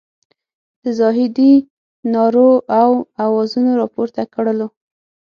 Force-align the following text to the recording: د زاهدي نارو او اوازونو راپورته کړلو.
د 0.83 0.85
زاهدي 0.99 1.53
نارو 2.13 2.51
او 2.81 2.91
اوازونو 3.25 3.71
راپورته 3.81 4.21
کړلو. 4.33 4.67